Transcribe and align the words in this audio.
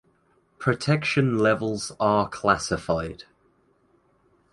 Protection 0.57 1.37
levels 1.37 1.91
are 1.99 2.27
classified. 2.27 3.25